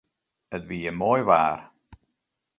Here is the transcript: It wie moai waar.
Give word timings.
It 0.55 0.63
wie 0.69 0.91
moai 0.99 1.23
waar. 1.27 1.59